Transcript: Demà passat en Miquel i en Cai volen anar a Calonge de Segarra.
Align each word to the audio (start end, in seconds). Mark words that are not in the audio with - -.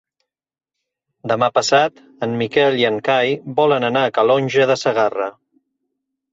Demà 1.31 1.49
passat 1.57 2.01
en 2.29 2.33
Miquel 2.41 2.79
i 2.81 2.89
en 2.91 2.99
Cai 3.11 3.37
volen 3.61 3.89
anar 3.93 4.05
a 4.09 4.17
Calonge 4.19 4.69
de 4.75 4.81
Segarra. 4.89 5.33